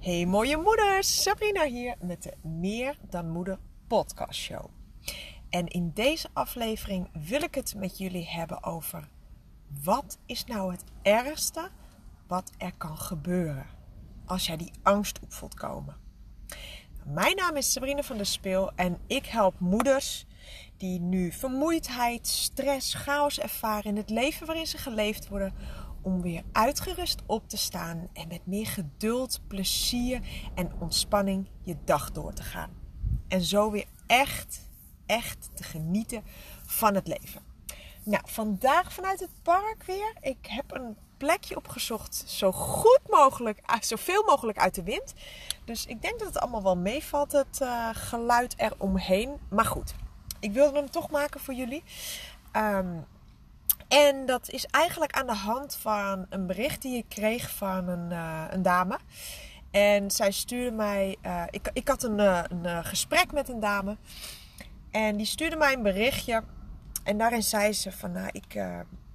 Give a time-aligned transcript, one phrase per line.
[0.00, 4.64] Hey mooie moeders, Sabrina hier met de Meer dan Moeder podcast show.
[5.50, 9.08] En in deze aflevering wil ik het met jullie hebben over
[9.82, 11.70] wat is nou het ergste
[12.26, 13.66] wat er kan gebeuren
[14.26, 15.96] als jij die angst op voelt komen.
[17.04, 20.26] Mijn naam is Sabrina van der Speel en ik help moeders
[20.76, 25.54] die nu vermoeidheid, stress, chaos ervaren in het leven waarin ze geleefd worden
[26.02, 30.20] om weer uitgerust op te staan en met meer geduld, plezier
[30.54, 32.70] en ontspanning je dag door te gaan.
[33.28, 34.68] En zo weer echt,
[35.06, 36.22] echt te genieten
[36.66, 37.42] van het leven.
[38.02, 40.16] Nou, vandaag vanuit het park weer.
[40.20, 45.14] Ik heb een plekje opgezocht, zo goed mogelijk, zoveel mogelijk uit de wind.
[45.64, 49.36] Dus ik denk dat het allemaal wel meevalt, het uh, geluid eromheen.
[49.50, 49.94] Maar goed,
[50.40, 51.82] ik wilde hem toch maken voor jullie.
[52.56, 53.06] Um,
[53.88, 58.10] en dat is eigenlijk aan de hand van een bericht die ik kreeg van een,
[58.10, 58.98] uh, een dame.
[59.70, 61.16] En zij stuurde mij.
[61.22, 63.96] Uh, ik, ik had een, uh, een gesprek met een dame.
[64.90, 66.42] En die stuurde mij een berichtje.
[67.04, 68.54] En daarin zei ze: van nou, ik,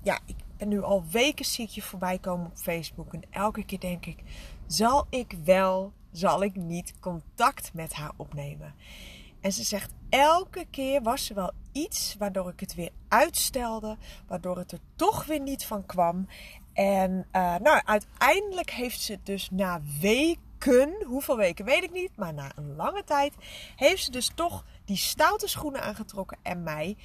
[0.01, 3.13] ja, ik ben nu al weken zie ik je voorbij komen op Facebook.
[3.13, 4.23] En elke keer denk ik:
[4.67, 8.73] zal ik wel, zal ik niet contact met haar opnemen?
[9.43, 14.57] En ze zegt: elke keer was er wel iets waardoor ik het weer uitstelde, waardoor
[14.57, 16.27] het er toch weer niet van kwam.
[16.73, 22.33] En uh, nou, uiteindelijk heeft ze dus na weken, hoeveel weken weet ik niet, maar
[22.33, 23.33] na een lange tijd,
[23.75, 26.97] heeft ze dus toch die stoute schoenen aangetrokken en mij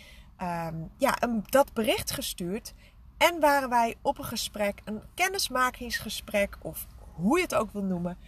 [0.42, 2.74] um, ja, een, dat bericht gestuurd.
[3.16, 8.18] En waren wij op een gesprek, een kennismakingsgesprek of hoe je het ook wil noemen.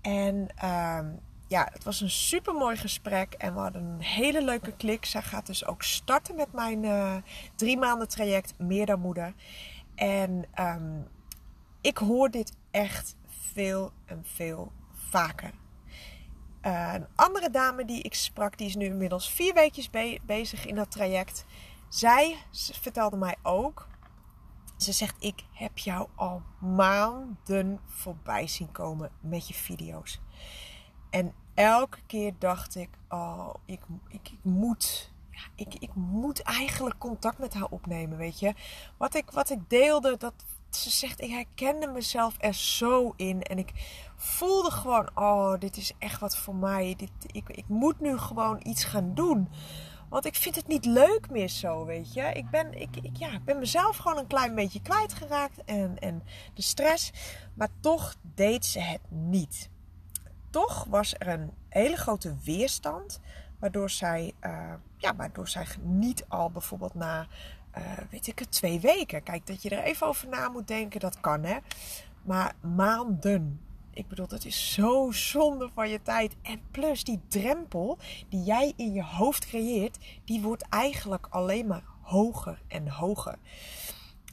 [0.00, 4.72] En um, ja, het was een super mooi gesprek en we hadden een hele leuke
[4.72, 5.04] klik.
[5.04, 7.16] Zij gaat dus ook starten met mijn uh,
[7.54, 9.34] drie maanden traject Meer dan Moeder.
[9.94, 11.08] En um,
[11.80, 13.16] ik hoor dit echt
[13.52, 15.50] veel en veel vaker.
[16.62, 20.66] Uh, een andere dame die ik sprak, die is nu inmiddels vier weekjes be bezig
[20.66, 21.44] in dat traject.
[21.88, 22.36] Zij
[22.72, 23.88] vertelde mij ook.
[24.76, 30.20] Ze zegt: Ik heb jou al maanden voorbij zien komen met je video's.
[31.16, 36.98] En elke keer dacht ik, oh, ik, ik, ik moet, ja, ik, ik moet eigenlijk
[36.98, 38.54] contact met haar opnemen, weet je.
[38.96, 40.34] Wat ik, wat ik deelde, dat
[40.70, 43.42] ze zegt, ik herkende mezelf er zo in.
[43.42, 43.72] En ik
[44.16, 46.94] voelde gewoon, oh, dit is echt wat voor mij.
[46.96, 49.48] Dit, ik, ik moet nu gewoon iets gaan doen.
[50.08, 52.32] Want ik vind het niet leuk meer zo, weet je.
[52.32, 55.64] Ik ben, ik, ik, ja, ben mezelf gewoon een klein beetje kwijtgeraakt.
[55.64, 56.22] En, en
[56.54, 57.12] de stress.
[57.54, 59.70] Maar toch deed ze het niet
[60.56, 63.20] toch was er een hele grote weerstand.
[63.58, 67.26] Waardoor zij, uh, ja, waardoor zij niet al bijvoorbeeld na,
[67.78, 69.22] uh, weet ik het, twee weken.
[69.22, 71.56] Kijk, dat je er even over na moet denken, dat kan hè.
[72.22, 73.60] Maar maanden.
[73.90, 76.36] Ik bedoel, dat is zo zonde van je tijd.
[76.42, 81.84] En plus die drempel die jij in je hoofd creëert, die wordt eigenlijk alleen maar
[82.00, 83.38] hoger en hoger.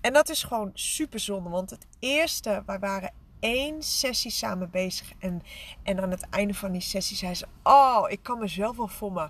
[0.02, 1.50] En dat is gewoon super zonde.
[1.50, 3.12] Want het eerste, wij waren
[3.44, 5.12] één sessie samen bezig.
[5.20, 5.44] En,
[5.84, 9.12] en aan het einde van die sessie zei ze: Oh, ik kan mezelf wel voor
[9.12, 9.30] mijn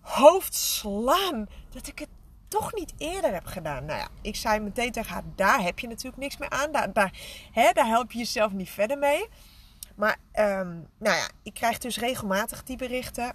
[0.00, 1.48] hoofd slaan.
[1.70, 2.08] Dat ik het
[2.48, 3.84] toch niet eerder heb gedaan.
[3.84, 6.72] Nou ja, ik zei meteen tegen haar: Daar heb je natuurlijk niks meer aan.
[6.72, 7.12] Daar, daar,
[7.52, 9.28] hè, daar help je jezelf niet verder mee.
[9.94, 13.32] Maar um, nou ja, ik krijg dus regelmatig die berichten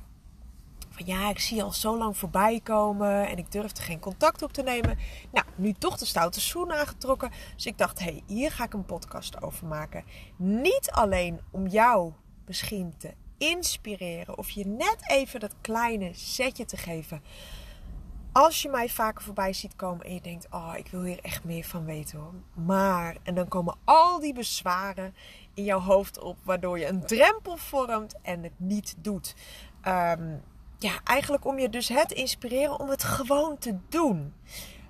[1.05, 4.53] ja, ik zie je al zo lang voorbij komen en ik durfde geen contact op
[4.53, 4.97] te nemen.
[5.31, 7.31] Nou, nu toch de stoute schoen aangetrokken.
[7.55, 10.03] Dus ik dacht, hé, hey, hier ga ik een podcast over maken.
[10.35, 12.13] Niet alleen om jou
[12.45, 17.21] misschien te inspireren of je net even dat kleine setje te geven.
[18.31, 21.43] Als je mij vaker voorbij ziet komen en je denkt, oh, ik wil hier echt
[21.43, 22.33] meer van weten hoor.
[22.65, 25.15] Maar, en dan komen al die bezwaren
[25.53, 29.35] in jouw hoofd op, waardoor je een drempel vormt en het niet doet.
[29.87, 30.41] Um,
[30.79, 34.33] ja, eigenlijk om je dus het inspireren om het gewoon te doen.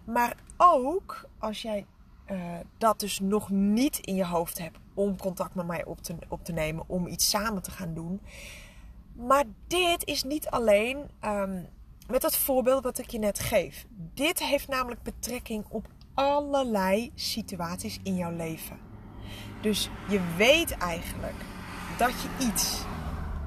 [0.04, 1.86] Maar ook als jij
[2.32, 2.38] uh,
[2.78, 6.46] dat dus nog niet in je hoofd hebt om contact met mij op te, op
[6.46, 8.22] te nemen, om iets samen te gaan doen.
[9.14, 11.68] Maar dit is niet alleen um,
[12.08, 13.86] met dat voorbeeld wat ik je net geef.
[14.14, 18.80] Dit heeft namelijk betrekking op allerlei situaties in jouw leven.
[19.62, 21.46] Dus je weet eigenlijk
[21.98, 22.84] dat je iets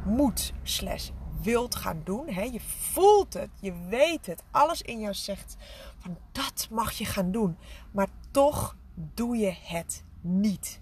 [0.04, 1.10] moet slash
[1.42, 2.28] wilt gaan doen.
[2.28, 2.42] Hè?
[2.42, 4.42] Je voelt het, je weet het.
[4.50, 5.56] Alles in jou zegt
[5.98, 7.56] van dat mag je gaan doen.
[7.90, 10.80] Maar toch doe je het niet.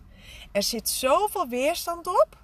[0.53, 2.39] Er zit zoveel weerstand op.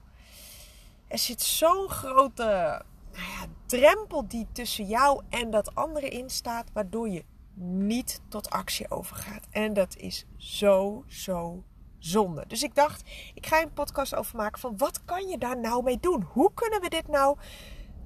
[1.09, 2.83] Er zit zo'n grote
[3.13, 7.25] nou ja, drempel die tussen jou en dat andere in staat, waardoor je
[7.55, 9.47] niet tot actie overgaat.
[9.51, 11.63] En dat is zo, zo
[11.99, 12.45] zonde.
[12.47, 15.83] Dus ik dacht, ik ga een podcast over maken van wat kan je daar nou
[15.83, 16.23] mee doen?
[16.33, 17.37] Hoe kunnen we dit nou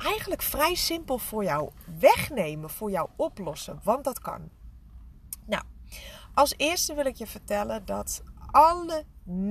[0.05, 3.81] eigenlijk vrij simpel voor jou wegnemen, voor jou oplossen?
[3.83, 4.49] Want dat kan.
[5.47, 5.63] Nou,
[6.35, 9.05] als eerste wil ik je vertellen dat alle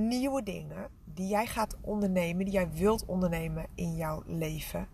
[0.08, 4.88] nieuwe dingen die jij gaat ondernemen, die jij wilt ondernemen in jouw leven,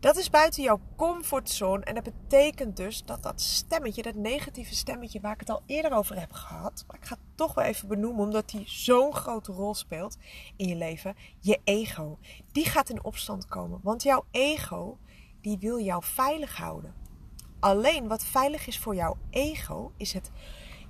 [0.00, 1.84] dat is buiten jouw comfortzone.
[1.84, 5.92] En dat betekent dus dat dat stemmetje, dat negatieve stemmetje waar ik het al eerder
[5.92, 6.84] over heb gehad.
[6.86, 10.16] Maar ik ga het toch wel even benoemen, omdat die zo'n grote rol speelt
[10.56, 11.16] in je leven.
[11.40, 12.18] Je ego.
[12.52, 13.80] Die gaat in opstand komen.
[13.82, 14.98] Want jouw ego,
[15.40, 16.94] die wil jou veilig houden.
[17.60, 20.30] Alleen wat veilig is voor jouw ego, is, het,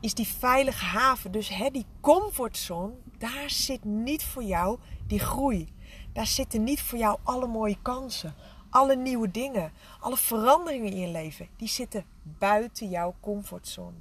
[0.00, 1.32] is die veilige haven.
[1.32, 5.72] Dus hè, die comfortzone, daar zit niet voor jou die groei.
[6.12, 8.34] Daar zitten niet voor jou alle mooie kansen
[8.70, 13.96] alle nieuwe dingen, alle veranderingen in je leven, die zitten buiten jouw comfortzone.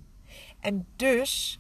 [0.60, 1.60] En dus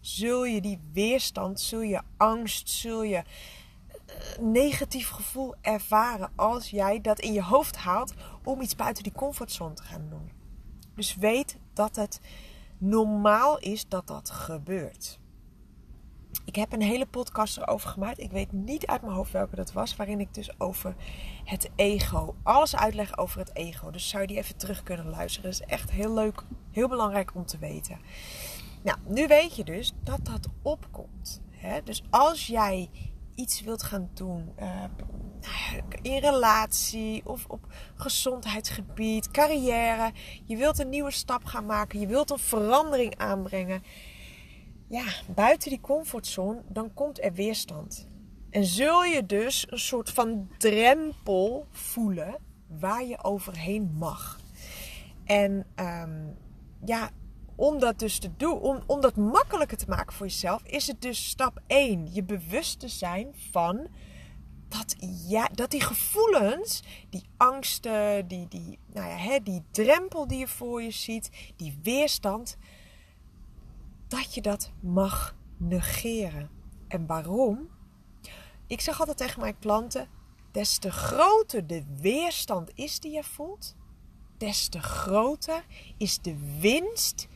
[0.00, 7.00] zul je die weerstand, zul je angst, zul je eh, negatief gevoel ervaren als jij
[7.00, 8.14] dat in je hoofd haalt
[8.44, 10.30] om iets buiten die comfortzone te gaan doen.
[10.94, 12.20] Dus weet dat het
[12.78, 15.18] normaal is dat dat gebeurt.
[16.44, 18.18] Ik heb een hele podcast erover gemaakt.
[18.18, 19.96] Ik weet niet uit mijn hoofd welke dat was.
[19.96, 20.94] Waarin ik dus over
[21.44, 22.34] het ego.
[22.42, 23.90] Alles uitleg over het ego.
[23.90, 25.50] Dus zou je die even terug kunnen luisteren.
[25.50, 26.42] Dat is echt heel leuk.
[26.70, 27.98] Heel belangrijk om te weten.
[28.82, 31.42] Nou, nu weet je dus dat dat opkomt.
[31.50, 31.82] Hè?
[31.82, 32.90] Dus als jij
[33.34, 34.84] iets wilt gaan doen uh,
[36.02, 40.12] in relatie of op gezondheidsgebied, carrière.
[40.44, 42.00] Je wilt een nieuwe stap gaan maken.
[42.00, 43.82] Je wilt een verandering aanbrengen
[44.94, 45.04] ja,
[45.34, 48.08] buiten die comfortzone, dan komt er weerstand.
[48.50, 52.36] En zul je dus een soort van drempel voelen
[52.66, 54.40] waar je overheen mag.
[55.24, 56.36] En um,
[56.84, 57.10] ja,
[57.54, 61.02] om dat dus te doen, om, om dat makkelijker te maken voor jezelf, is het
[61.02, 62.12] dus stap 1.
[62.12, 63.86] Je bewust te zijn van
[64.68, 64.94] dat,
[65.28, 70.48] ja, dat die gevoelens, die angsten, die, die, nou ja, hè, die drempel die je
[70.48, 72.56] voor je ziet, die weerstand,
[74.14, 76.50] dat je dat mag negeren.
[76.88, 77.68] En waarom?
[78.66, 80.08] Ik zeg altijd tegen mijn klanten:
[80.52, 83.74] des te groter de weerstand is die je voelt,
[84.38, 85.64] des te groter
[85.96, 87.28] is de winst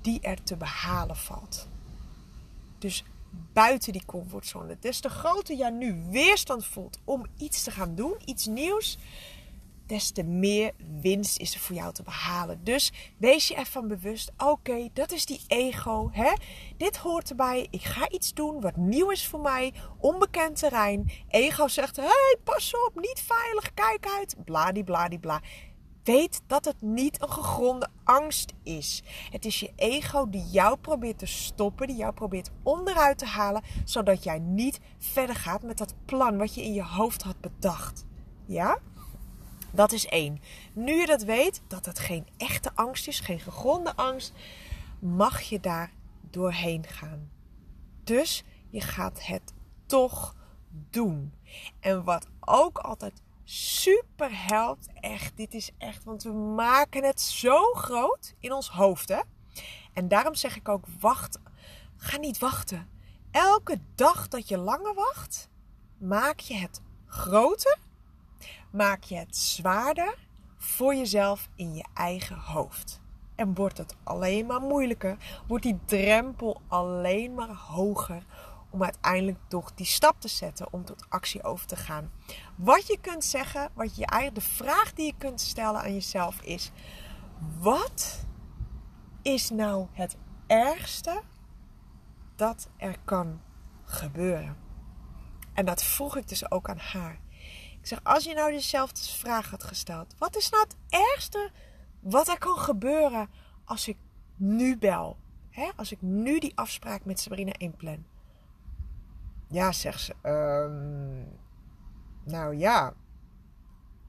[0.00, 1.68] die er te behalen valt.
[2.78, 3.04] Dus
[3.52, 4.76] buiten die comfortzone.
[4.80, 8.98] Des te groter jij nu weerstand voelt om iets te gaan doen, iets nieuws,
[9.86, 12.60] des te meer winst is er voor jou te behalen.
[12.64, 16.08] Dus wees je ervan bewust: oké, dat is die ego.
[16.12, 16.32] Hè?
[16.76, 17.66] Dit hoort erbij.
[17.70, 19.72] Ik ga iets doen wat nieuw is voor mij.
[19.98, 21.10] Onbekend terrein.
[21.28, 24.36] Ego zegt: hey, pas op, niet veilig, kijk uit.
[24.44, 25.40] Bladibladibla.
[26.06, 29.02] Weet dat het niet een gegronde angst is.
[29.30, 33.62] Het is je ego die jou probeert te stoppen, die jou probeert onderuit te halen,
[33.84, 38.04] zodat jij niet verder gaat met dat plan wat je in je hoofd had bedacht.
[38.46, 38.78] Ja?
[39.70, 40.40] Dat is één.
[40.72, 44.32] Nu je dat weet, dat het geen echte angst is, geen gegronde angst,
[44.98, 45.92] mag je daar
[46.30, 47.30] doorheen gaan.
[48.04, 49.52] Dus je gaat het
[49.86, 50.34] toch
[50.90, 51.32] doen.
[51.80, 57.72] En wat ook altijd super helpt, echt, dit is echt, want we maken het zo
[57.72, 59.20] groot in ons hoofd, hè?
[59.92, 61.38] En daarom zeg ik ook, wacht,
[61.96, 62.88] ga niet wachten.
[63.30, 65.48] Elke dag dat je langer wacht,
[65.98, 67.78] maak je het groter
[68.76, 70.14] maak je het zwaarder
[70.56, 73.00] voor jezelf in je eigen hoofd.
[73.34, 75.16] En wordt het alleen maar moeilijker,
[75.46, 78.24] wordt die drempel alleen maar hoger
[78.70, 82.10] om uiteindelijk toch die stap te zetten om tot actie over te gaan.
[82.56, 86.40] Wat je kunt zeggen, wat je eigenlijk de vraag die je kunt stellen aan jezelf
[86.40, 86.70] is:
[87.58, 88.24] wat
[89.22, 90.16] is nou het
[90.46, 91.22] ergste
[92.36, 93.40] dat er kan
[93.84, 94.56] gebeuren?
[95.52, 97.18] En dat vroeg ik dus ook aan haar.
[97.86, 101.50] Ik zeg, als je nou dezelfde vraag had gesteld, wat is nou het ergste
[102.00, 103.28] wat er kan gebeuren
[103.64, 103.96] als ik
[104.36, 105.16] nu bel?
[105.50, 105.70] Hè?
[105.76, 108.04] Als ik nu die afspraak met Sabrina inplan.
[109.48, 110.14] Ja, zegt ze.
[110.22, 111.38] Um,
[112.24, 112.94] nou ja,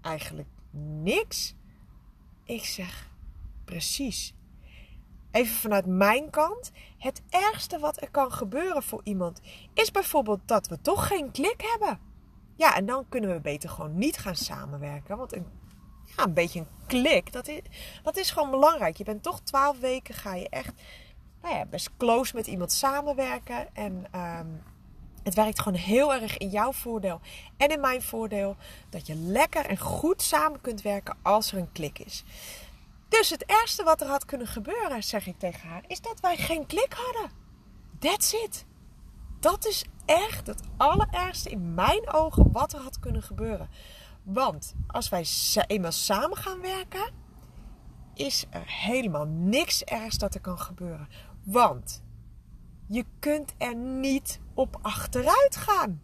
[0.02, 0.50] eigenlijk
[1.02, 1.56] niks.
[2.44, 3.10] Ik zeg,
[3.66, 4.34] precies.
[5.32, 6.72] Even vanuit mijn kant.
[6.98, 9.42] Het ergste wat er kan gebeuren voor iemand
[9.74, 12.07] is bijvoorbeeld dat we toch geen klik hebben.
[12.58, 15.18] Ja, en dan kunnen we beter gewoon niet gaan samenwerken.
[15.18, 15.46] Want een,
[16.16, 17.62] een beetje een klik, dat is,
[18.14, 18.98] is gewoon belangrijk.
[18.98, 20.74] Je bent toch twaalf weken, ga je echt
[21.42, 23.76] nou ja, best close met iemand samenwerken.
[23.76, 24.48] En ehm,
[25.24, 27.20] het werkt gewoon heel erg in jouw voordeel
[27.58, 28.56] en in mijn voordeel.
[28.90, 32.24] Dat je lekker en goed samen kunt werken als er een klik is.
[33.10, 36.38] Dus het ergste wat er had kunnen gebeuren, zeg ik tegen haar, is dat wij
[36.38, 37.32] geen klik hadden.
[38.00, 38.66] That's it.
[39.40, 43.70] Dat is echt het allerergste in mijn ogen wat er had kunnen gebeuren.
[44.24, 45.26] Want als wij
[45.68, 47.12] eenmaal samen gaan werken,
[48.14, 51.08] is er helemaal niks ergs dat er kan gebeuren.
[51.44, 52.04] Want
[52.88, 56.02] je kunt er niet op achteruit gaan.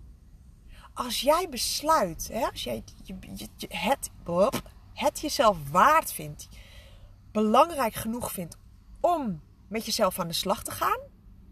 [0.93, 3.15] Als jij besluit, hè, als jij je,
[3.69, 4.09] het,
[4.93, 6.47] het jezelf waard vindt,
[7.31, 8.57] belangrijk genoeg vindt
[8.99, 10.99] om met jezelf aan de slag te gaan,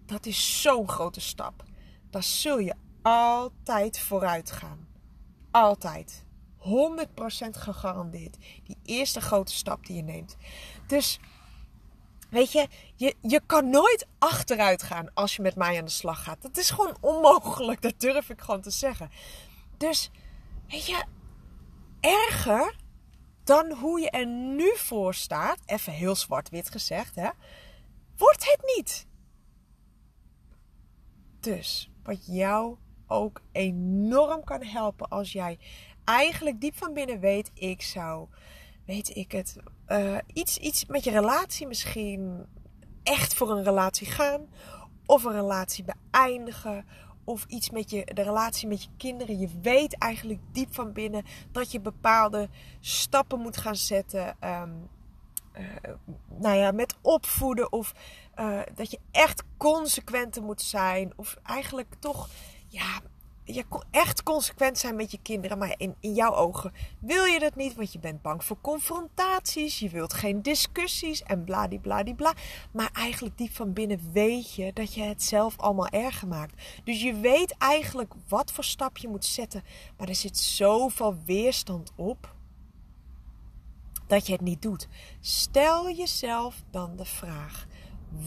[0.06, 1.64] dat is zo'n grote stap.
[2.12, 4.88] Dan zul je altijd vooruit gaan.
[5.52, 6.26] Altijd.
[6.58, 6.64] 100%
[7.52, 8.38] gegarandeerd.
[8.64, 10.38] Die eerste grote stap die je neemt.
[10.88, 11.20] Dus
[12.30, 16.24] weet je, je, je kan nooit achteruit gaan als je met mij aan de slag
[16.24, 16.42] gaat.
[16.42, 17.82] Dat is gewoon onmogelijk.
[17.82, 19.10] Dat durf ik gewoon te zeggen.
[19.78, 20.12] Dus
[20.68, 21.04] weet je,
[22.00, 22.76] erger
[23.44, 27.30] dan hoe je er nu voor staat, even heel zwart-wit gezegd, hè,
[28.18, 29.08] wordt het niet.
[31.40, 32.76] Dus wat jou
[33.08, 35.60] ook enorm kan helpen als jij
[36.04, 38.28] eigenlijk diep van binnen weet, ik zou,
[38.86, 42.46] weet ik het, uh, iets, iets met je relatie misschien
[43.04, 44.48] echt voor een relatie gaan,
[45.06, 46.86] of een relatie beëindigen,
[47.24, 49.40] of iets met je, de relatie met je kinderen.
[49.40, 54.38] Je weet eigenlijk diep van binnen dat je bepaalde stappen moet gaan zetten.
[54.44, 54.90] Um,
[56.40, 57.72] nou ja, met opvoeden.
[57.72, 57.94] Of
[58.40, 61.14] uh, dat je echt consequenter moet zijn.
[61.16, 62.30] Of eigenlijk toch
[62.68, 63.02] ja,
[63.44, 65.58] je echt consequent zijn met je kinderen.
[65.58, 69.80] Maar in, in jouw ogen wil je dat niet, want je bent bang voor confrontaties.
[69.80, 72.34] Je wilt geen discussies en bladibladibla.
[72.72, 76.62] Maar eigenlijk diep van binnen weet je dat je het zelf allemaal erger maakt.
[76.84, 79.64] Dus je weet eigenlijk wat voor stap je moet zetten.
[79.98, 82.34] Maar er zit zoveel weerstand op
[84.12, 84.88] dat je het niet doet.
[85.20, 87.66] Stel jezelf dan de vraag: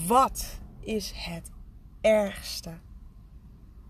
[0.07, 1.51] wat is het
[2.01, 2.71] ergste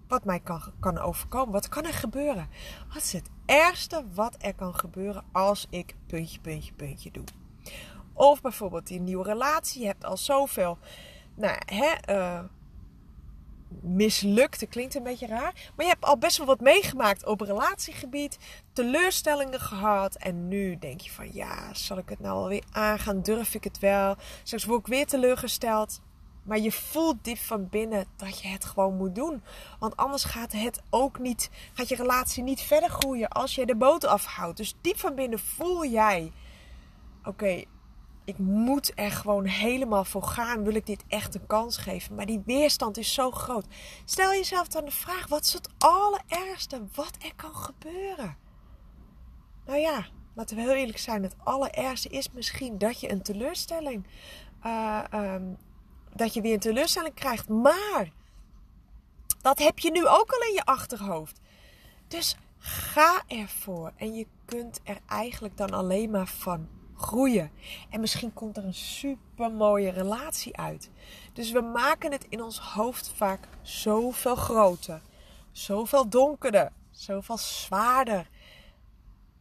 [0.09, 1.53] wat mij kan, kan overkomen.
[1.53, 2.49] Wat kan er gebeuren?
[2.89, 7.25] Wat is het ergste wat er kan gebeuren als ik puntje, puntje, puntje doe?
[8.13, 9.81] Of bijvoorbeeld die nieuwe relatie.
[9.81, 10.79] Je hebt al zoveel
[11.35, 12.45] nou, hè, uh,
[13.83, 15.71] mislukte, klinkt een beetje raar.
[15.77, 18.39] Maar je hebt al best wel wat meegemaakt op relatiegebied.
[18.73, 20.17] Teleurstellingen gehad.
[20.17, 23.23] En nu denk je van ja, zal ik het nou alweer aangaan?
[23.23, 24.17] Durf ik het wel?
[24.43, 26.01] Straks word ik weer teleurgesteld.
[26.43, 29.43] Maar je voelt diep van binnen dat je het gewoon moet doen.
[29.79, 33.77] Want anders gaat het ook niet, gaat je relatie niet verder groeien als je de
[33.77, 34.57] boot afhoudt.
[34.57, 36.33] Dus diep van binnen voel jij:
[37.25, 37.65] oké,
[38.25, 40.65] ik moet er gewoon helemaal voor gaan.
[40.65, 42.15] Wil ik dit echt een kans geven?
[42.15, 43.67] Maar die weerstand is zo groot.
[44.05, 48.37] Stel jezelf dan de vraag: wat is het allerergste wat er kan gebeuren?
[49.67, 54.07] Nou ja, laten we heel eerlijk zijn: het allerergste is misschien dat je een teleurstelling.
[54.67, 55.35] Uh,
[56.15, 57.49] dat je weer een teleurstelling krijgt.
[57.49, 58.13] Maar
[59.41, 61.41] dat heb je nu ook al in je achterhoofd.
[62.09, 63.93] Dus ga ervoor.
[63.97, 67.51] En je kunt er eigenlijk dan alleen maar van groeien.
[67.91, 70.91] En misschien komt er een super mooie relatie uit.
[71.33, 75.01] Dus we maken het in ons hoofd vaak zoveel groter,
[75.53, 78.29] zoveel donkerder, zoveel zwaarder.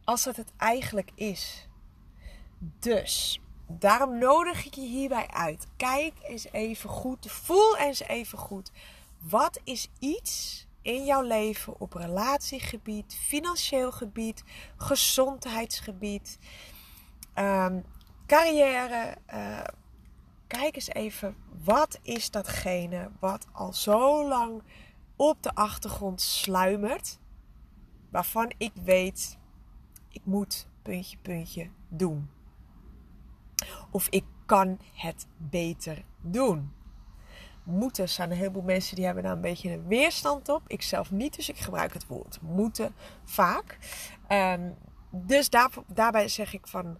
[0.04, 1.68] Als het het eigenlijk is.
[2.78, 5.66] Dus Daarom nodig ik je hierbij uit.
[5.76, 8.70] Kijk eens even goed, voel eens even goed.
[9.18, 14.42] Wat is iets in jouw leven op relatiegebied, financieel gebied,
[14.76, 16.38] gezondheidsgebied,
[17.38, 17.84] um,
[18.26, 19.16] carrière?
[19.34, 19.60] Uh,
[20.46, 24.62] kijk eens even, wat is datgene wat al zo lang
[25.16, 27.18] op de achtergrond sluimert,
[28.10, 29.38] waarvan ik weet,
[30.08, 32.30] ik moet puntje, puntje doen.
[33.90, 36.72] Of ik kan het beter doen.
[37.62, 40.62] Moeten zijn een heleboel mensen die hebben daar een beetje een weerstand op.
[40.66, 43.78] Ik zelf niet, dus ik gebruik het woord moeten vaak.
[44.26, 44.70] Ehm,
[45.10, 46.98] dus daar, daarbij zeg ik van,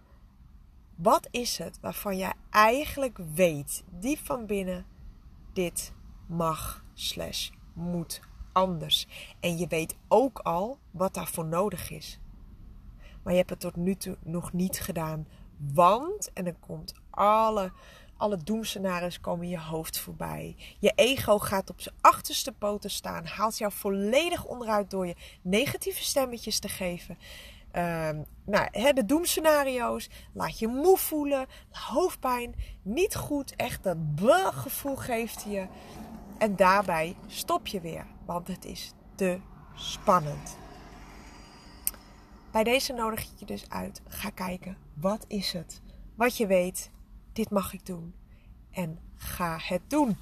[0.95, 4.85] wat is het waarvan jij eigenlijk weet, diep van binnen,
[5.53, 5.93] dit
[6.27, 8.21] mag slash moet
[8.51, 9.07] anders.
[9.39, 12.19] En je weet ook al wat daarvoor nodig is.
[13.23, 17.71] Maar je hebt het tot nu toe nog niet gedaan want, en dan komt alle,
[18.17, 20.55] alle doemscenario's komen in je hoofd voorbij.
[20.79, 23.25] Je ego gaat op zijn achterste poten staan.
[23.25, 27.17] Haalt jou volledig onderuit door je negatieve stemmetjes te geven.
[27.77, 30.09] Um, nou, hè, de doemscenario's.
[30.33, 31.45] Laat je moe voelen.
[31.69, 32.55] Hoofdpijn.
[32.81, 33.55] Niet goed.
[33.55, 33.97] Echt dat
[34.53, 35.67] gevoel geeft je.
[36.37, 38.05] En daarbij stop je weer.
[38.25, 39.39] Want het is te
[39.75, 40.57] spannend.
[42.51, 44.01] Bij deze nodig ik je dus uit.
[44.07, 45.81] Ga kijken, wat is het?
[46.15, 46.91] Wat je weet,
[47.33, 48.15] dit mag ik doen.
[48.71, 50.17] En ga het doen.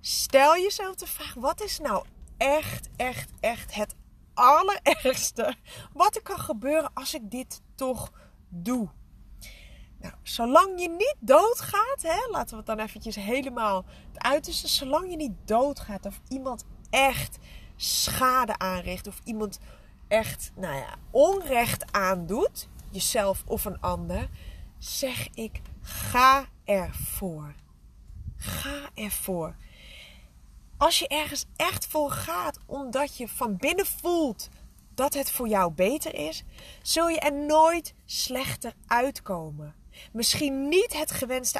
[0.00, 2.04] Stel jezelf de vraag, wat is nou
[2.36, 3.94] echt, echt, echt het
[4.34, 5.54] allerergste
[5.92, 8.12] wat er kan gebeuren als ik dit toch
[8.48, 8.88] doe.
[10.00, 14.68] Nou, zolang je niet doodgaat, hè, laten we het dan eventjes helemaal het uiterste.
[14.68, 17.38] Zolang je niet doodgaat of iemand echt
[17.76, 19.58] schade aanricht of iemand
[20.08, 24.28] echt, nou ja, onrecht aandoet, jezelf of een ander,
[24.78, 27.54] zeg ik: ga ervoor.
[28.36, 29.56] Ga ervoor.
[30.82, 34.48] Als je ergens echt voor gaat, omdat je van binnen voelt
[34.94, 36.44] dat het voor jou beter is,
[36.82, 39.74] zul je er nooit slechter uitkomen.
[40.12, 41.58] Misschien niet het gewenste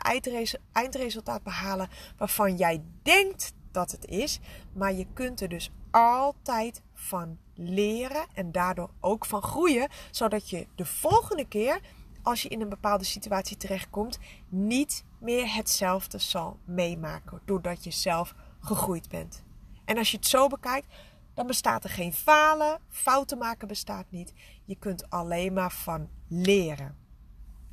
[0.72, 4.38] eindresultaat behalen waarvan jij denkt dat het is,
[4.72, 10.66] maar je kunt er dus altijd van leren en daardoor ook van groeien, zodat je
[10.74, 11.80] de volgende keer,
[12.22, 18.34] als je in een bepaalde situatie terechtkomt, niet meer hetzelfde zal meemaken, doordat je zelf
[18.62, 19.42] gegroeid bent.
[19.85, 20.95] En als je het zo bekijkt,
[21.35, 24.33] dan bestaat er geen falen, fouten maken bestaat niet.
[24.64, 26.97] Je kunt alleen maar van leren.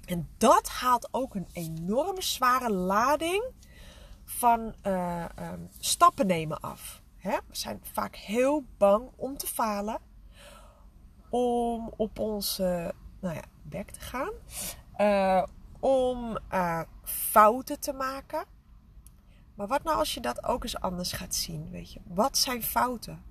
[0.05, 3.43] En dat haalt ook een enorme zware lading
[4.25, 7.01] van uh, um, stappen nemen af.
[7.17, 7.37] Hè?
[7.47, 9.99] We zijn vaak heel bang om te falen,
[11.29, 14.31] om op onze nou ja, bek te gaan,
[14.97, 15.43] uh,
[15.79, 18.45] om uh, fouten te maken.
[19.59, 21.69] Maar wat nou als je dat ook eens anders gaat zien?
[21.69, 21.99] Weet je?
[22.07, 23.23] Wat zijn fouten?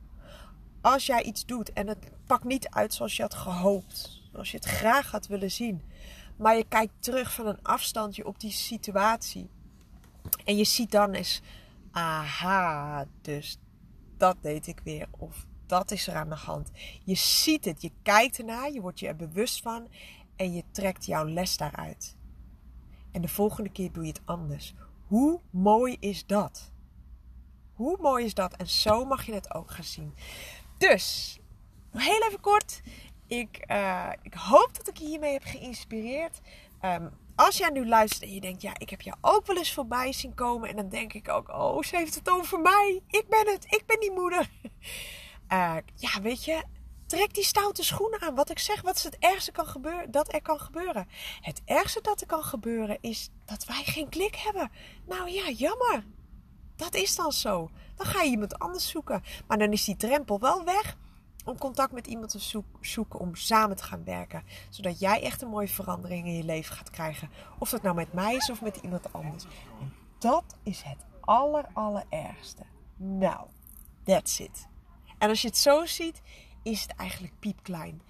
[0.81, 4.57] Als jij iets doet en het pakt niet uit zoals je had gehoopt, zoals je
[4.57, 5.83] het graag had willen zien,
[6.37, 9.51] maar je kijkt terug van een afstandje op die situatie
[10.45, 11.41] en je ziet dan eens,
[11.91, 13.59] aha, dus
[14.17, 15.09] dat deed ik weer.
[15.19, 16.71] Of dat is er aan de hand.
[17.05, 19.89] Je ziet het, je kijkt ernaar, je wordt je er bewust van
[20.37, 22.17] en je trekt jouw les daaruit.
[23.13, 24.75] En de volgende keer doe je het anders.
[25.09, 26.73] Hoe mooi is dat?
[27.75, 28.57] Hoe mooi is dat?
[28.57, 30.15] En zo mag je het ook gaan zien.
[30.79, 31.39] Dus,
[31.93, 32.81] heel even kort.
[33.27, 36.41] Ik, uh, ik hoop dat ik je hiermee heb geïnspireerd.
[36.83, 39.73] Um, als jij nu luistert en je denkt, ja, ik heb jou ook wel eens
[39.73, 40.69] voorbij zien komen.
[40.69, 43.03] En dan denk ik ook, oh, ze heeft het over mij.
[43.09, 44.51] Ik ben het, ik ben die moeder.
[45.53, 46.63] Uh, ja, weet je,
[47.09, 48.35] trek die stoute schoenen aan.
[48.35, 51.09] Wat ik zeg, wat is het ergste kan gebeuren, dat er kan gebeuren?
[51.41, 54.71] Het ergste dat er kan gebeuren is dat wij geen klik hebben.
[55.07, 56.05] Nou ja, jammer.
[56.77, 57.71] Dat is dan zo.
[57.97, 59.23] Dan ga je iemand anders zoeken.
[59.47, 60.97] Maar dan is die drempel wel weg
[61.45, 64.43] om contact met iemand te zoeken om samen te gaan werken.
[64.71, 67.31] Zodat jij echt een mooie verandering in je leven gaat krijgen.
[67.59, 69.45] Of dat nou met mij is of met iemand anders.
[69.81, 72.63] En dat is het aller, allerergste.
[72.97, 73.47] Nou,
[74.05, 74.67] that's it.
[75.19, 76.23] En als je het zo ziet,
[76.69, 78.03] is het eigenlijk piepklein.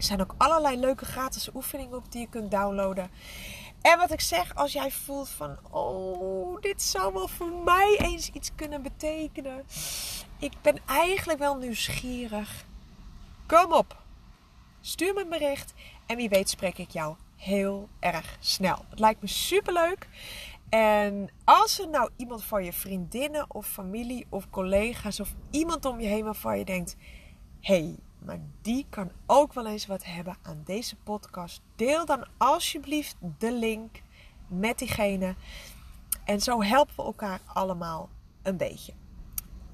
[0.00, 3.10] Er zijn ook allerlei leuke gratis oefeningen op die je kunt downloaden.
[3.80, 8.30] En wat ik zeg, als jij voelt van, oh, dit zou wel voor mij eens
[8.30, 9.64] iets kunnen betekenen.
[10.38, 12.64] Ik ben eigenlijk wel nieuwsgierig.
[13.46, 13.96] Kom op.
[14.80, 15.72] Stuur me een bericht
[16.06, 18.84] en wie weet spreek ik jou heel erg snel.
[18.88, 20.08] Het lijkt me super leuk.
[20.68, 26.00] En als er nou iemand van je vriendinnen of familie of collega's of iemand om
[26.00, 26.96] je heen waarvan je denkt:
[27.60, 31.60] hey, maar die kan ook wel eens wat hebben aan deze podcast.
[31.76, 34.02] Deel dan alsjeblieft de link
[34.46, 35.34] met diegene.
[36.24, 38.08] En zo helpen we elkaar allemaal
[38.42, 38.92] een beetje.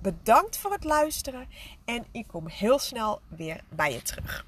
[0.03, 1.49] Bedankt voor het luisteren
[1.85, 4.47] en ik kom heel snel weer bij je terug.